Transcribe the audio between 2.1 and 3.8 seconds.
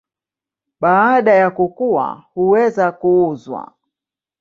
huweza kuuzwa.